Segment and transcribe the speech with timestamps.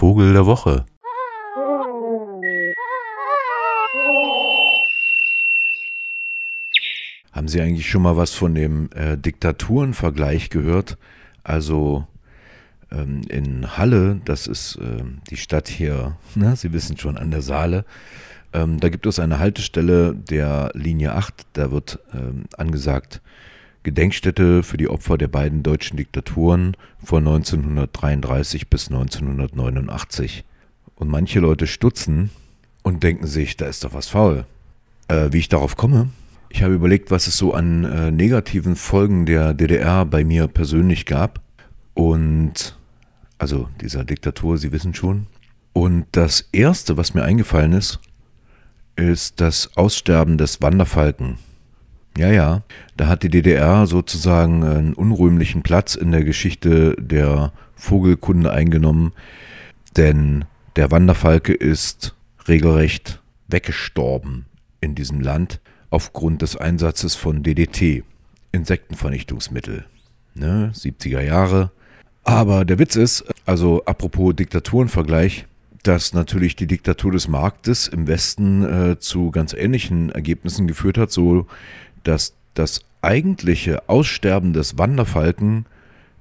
[0.00, 0.86] Vogel der Woche.
[7.32, 10.96] Haben Sie eigentlich schon mal was von dem äh, Diktaturenvergleich gehört?
[11.44, 12.06] Also
[12.90, 17.42] ähm, in Halle, das ist äh, die Stadt hier, ne, Sie wissen schon, an der
[17.42, 17.84] Saale,
[18.54, 23.20] ähm, da gibt es eine Haltestelle der Linie 8, da wird ähm, angesagt,
[23.82, 30.44] Gedenkstätte für die Opfer der beiden deutschen Diktaturen von 1933 bis 1989.
[30.96, 32.30] Und manche Leute stutzen
[32.82, 34.44] und denken sich, da ist doch was faul.
[35.08, 36.10] Äh, wie ich darauf komme?
[36.50, 41.06] Ich habe überlegt, was es so an äh, negativen Folgen der DDR bei mir persönlich
[41.06, 41.40] gab.
[41.94, 42.76] Und
[43.38, 45.26] also dieser Diktatur, Sie wissen schon.
[45.72, 48.00] Und das Erste, was mir eingefallen ist,
[48.96, 51.38] ist das Aussterben des Wanderfalken.
[52.18, 52.62] Ja, ja,
[52.96, 59.12] da hat die DDR sozusagen einen unrühmlichen Platz in der Geschichte der Vogelkunde eingenommen,
[59.96, 60.44] denn
[60.76, 62.14] der Wanderfalke ist
[62.48, 64.46] regelrecht weggestorben
[64.80, 68.04] in diesem Land aufgrund des Einsatzes von DDT,
[68.52, 69.84] Insektenvernichtungsmittel.
[70.34, 71.70] Ne, 70er Jahre.
[72.22, 75.46] Aber der Witz ist, also apropos Diktaturenvergleich,
[75.82, 81.10] dass natürlich die Diktatur des Marktes im Westen äh, zu ganz ähnlichen Ergebnissen geführt hat,
[81.10, 81.46] so
[82.04, 85.66] dass das eigentliche Aussterben des Wanderfalken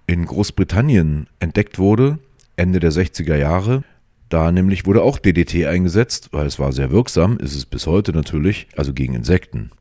[0.07, 2.19] in Großbritannien entdeckt wurde,
[2.55, 3.83] Ende der 60er Jahre.
[4.29, 8.13] Da nämlich wurde auch DDT eingesetzt, weil es war sehr wirksam, ist es bis heute
[8.13, 9.71] natürlich, also gegen Insekten.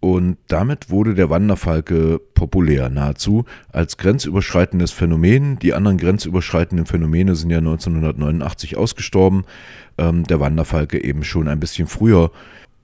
[0.00, 5.58] Und damit wurde der Wanderfalke populär, nahezu als grenzüberschreitendes Phänomen.
[5.58, 9.44] Die anderen grenzüberschreitenden Phänomene sind ja 1989 ausgestorben,
[9.98, 12.30] ähm, der Wanderfalke eben schon ein bisschen früher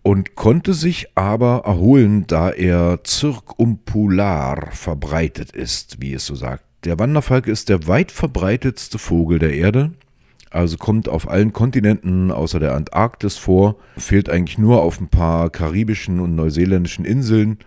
[0.05, 6.63] und konnte sich aber erholen, da er zirkumpolar verbreitet ist, wie es so sagt.
[6.85, 9.91] Der Wanderfalke ist der weit verbreitetste Vogel der Erde
[10.55, 15.51] also kommt auf allen Kontinenten außer der Antarktis vor, fehlt eigentlich nur auf ein paar
[15.51, 17.59] karibischen und neuseeländischen Inseln.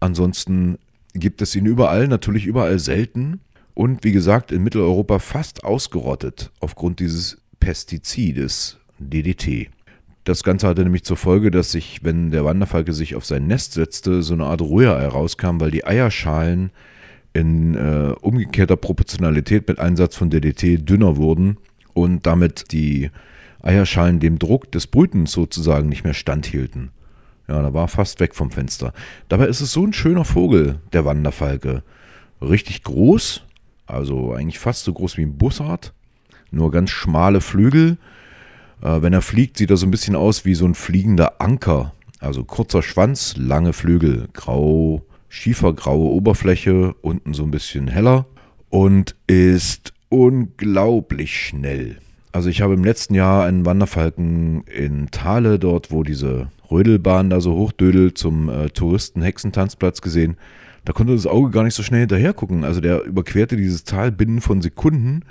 [0.00, 0.78] Ansonsten
[1.12, 3.40] gibt es ihn überall, natürlich überall selten
[3.74, 9.68] und wie gesagt in Mitteleuropa fast ausgerottet aufgrund dieses Pestizides DDT.
[10.24, 13.72] Das Ganze hatte nämlich zur Folge, dass sich, wenn der Wanderfalke sich auf sein Nest
[13.72, 16.70] setzte, so eine Art Rührei rauskam, weil die Eierschalen
[17.32, 21.56] in äh, umgekehrter Proportionalität mit Einsatz von DDT dünner wurden
[21.92, 23.10] und damit die
[23.62, 26.90] Eierschalen dem Druck des Brütens sozusagen nicht mehr standhielten.
[27.48, 28.92] Ja, da war fast weg vom Fenster.
[29.28, 31.82] Dabei ist es so ein schöner Vogel, der Wanderfalke.
[32.40, 33.42] Richtig groß,
[33.86, 35.92] also eigentlich fast so groß wie ein Bussard,
[36.50, 37.98] nur ganz schmale Flügel.
[38.82, 41.92] Äh, wenn er fliegt, sieht er so ein bisschen aus wie so ein fliegender Anker.
[42.20, 48.26] Also kurzer Schwanz, lange Flügel, grau, schiefergraue Oberfläche, unten so ein bisschen heller
[48.68, 51.96] und ist unglaublich schnell.
[52.32, 57.40] Also ich habe im letzten Jahr einen Wanderfalken in Thale, dort wo diese Rödelbahn da
[57.40, 60.36] so hochdödelt, zum äh, Touristen-Hexentanzplatz gesehen.
[60.84, 62.64] Da konnte das Auge gar nicht so schnell hinterher gucken.
[62.64, 65.24] Also der überquerte dieses Tal binnen von Sekunden.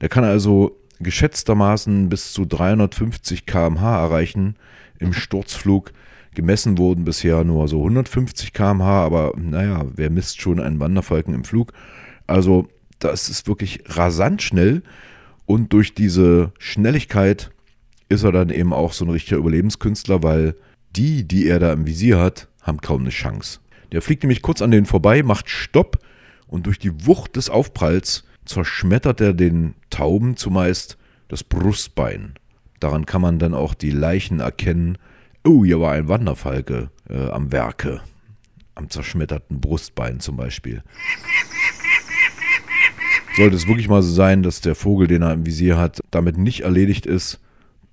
[0.00, 4.56] Der kann also geschätztermaßen bis zu 350 km/h erreichen
[4.98, 5.92] im Sturzflug.
[6.34, 11.44] Gemessen wurden bisher nur so 150 km/h, aber naja, wer misst schon einen Wanderfalken im
[11.44, 11.72] Flug?
[12.26, 12.68] Also
[12.98, 14.82] das ist wirklich rasant schnell
[15.44, 17.50] und durch diese Schnelligkeit
[18.08, 20.54] ist er dann eben auch so ein richtiger Überlebenskünstler, weil
[20.94, 23.60] die, die er da im Visier hat, haben kaum eine Chance.
[23.90, 25.98] Der fliegt nämlich kurz an denen vorbei, macht Stopp
[26.46, 30.98] und durch die Wucht des Aufpralls zerschmettert er den Tauben zumeist
[31.28, 32.34] das Brustbein.
[32.80, 34.98] Daran kann man dann auch die Leichen erkennen.
[35.44, 38.02] Oh, hier war ein Wanderfalke äh, am Werke.
[38.74, 40.82] Am zerschmetterten Brustbein zum Beispiel.
[43.36, 46.36] Sollte es wirklich mal so sein, dass der Vogel, den er im Visier hat, damit
[46.36, 47.40] nicht erledigt ist,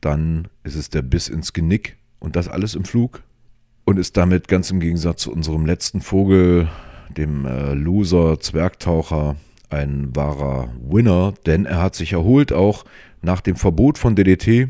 [0.02, 3.24] dann ist es der Biss ins Genick und das alles im Flug
[3.86, 6.68] und ist damit ganz im Gegensatz zu unserem letzten Vogel,
[7.16, 9.38] dem äh, Loser Zwergtaucher,
[9.70, 12.86] ein wahrer Winner, denn er hat sich erholt auch
[13.22, 14.70] nach dem Verbot von DDT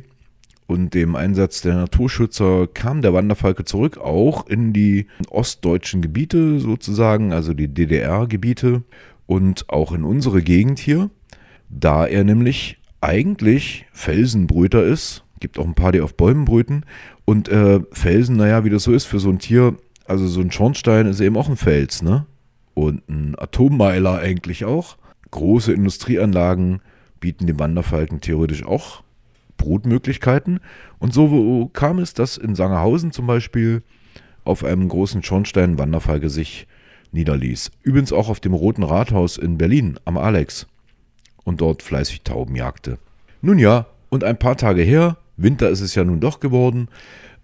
[0.68, 7.34] und dem Einsatz der Naturschützer kam der Wanderfalke zurück, auch in die ostdeutschen Gebiete sozusagen,
[7.34, 8.84] also die DDR-Gebiete
[9.26, 11.10] und auch in unsere Gegend hier,
[11.70, 15.24] da er nämlich eigentlich Felsenbrüter ist.
[15.40, 16.84] Gibt auch ein paar, die auf Bäumen brüten.
[17.26, 19.76] Und äh, Felsen, naja, wie das so ist für so ein Tier,
[20.06, 22.26] also so ein Schornstein ist eben auch ein Fels, ne?
[22.74, 24.98] Und ein Atommeiler eigentlich auch.
[25.32, 26.82] Große Industrieanlagen
[27.20, 29.04] bieten dem Wanderfalken theoretisch auch
[29.58, 30.60] Brutmöglichkeiten.
[30.98, 33.84] Und so kam es, dass in Sangerhausen zum Beispiel
[34.44, 36.68] auf einem großen Schornstein Wanderfalke sich
[37.12, 37.72] niederließ.
[37.84, 40.68] Übrigens auch auf dem Roten Rathaus in Berlin am Alex
[41.44, 42.98] und dort fleißig Tauben jagte.
[43.42, 46.88] Nun ja, und ein paar Tage her, Winter ist es ja nun doch geworden,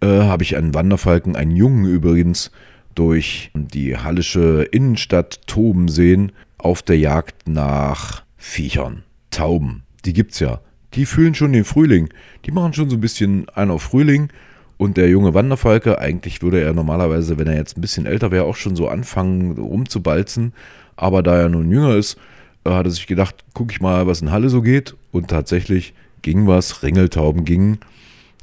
[0.01, 2.51] äh, habe ich einen Wanderfalken, einen Jungen übrigens,
[2.95, 9.83] durch die hallische Innenstadt toben sehen, auf der Jagd nach Viechern, Tauben.
[10.05, 10.61] Die gibt's ja.
[10.93, 12.09] Die fühlen schon den Frühling.
[12.45, 14.29] Die machen schon so ein bisschen einen auf Frühling.
[14.77, 18.45] Und der junge Wanderfalke, eigentlich würde er normalerweise, wenn er jetzt ein bisschen älter wäre,
[18.45, 20.53] auch schon so anfangen rumzubalzen.
[20.95, 22.17] Aber da er nun jünger ist,
[22.65, 24.95] äh, hat er sich gedacht, guck ich mal, was in Halle so geht.
[25.11, 27.79] Und tatsächlich ging was, Ringeltauben gingen.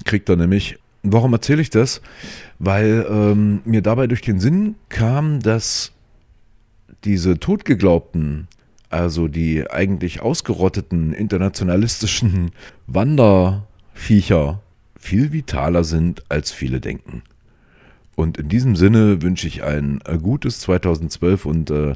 [0.04, 2.00] Kriegt er nämlich Warum erzähle ich das?
[2.58, 5.92] Weil ähm, mir dabei durch den Sinn kam, dass
[7.04, 8.46] diese totgeglaubten,
[8.88, 12.52] also die eigentlich ausgerotteten internationalistischen
[12.86, 14.60] Wanderviecher
[14.96, 17.22] viel vitaler sind, als viele denken.
[18.14, 21.94] Und in diesem Sinne wünsche ich ein äh, gutes 2012 und äh,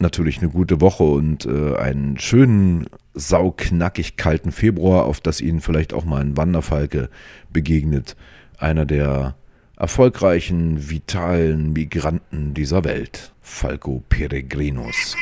[0.00, 5.92] natürlich eine gute Woche und äh, einen schönen, sauknackig kalten Februar, auf das Ihnen vielleicht
[5.92, 7.10] auch mal ein Wanderfalke
[7.52, 8.16] begegnet
[8.58, 9.36] einer der
[9.76, 15.14] erfolgreichen, vitalen Migranten dieser Welt, Falco Peregrinus.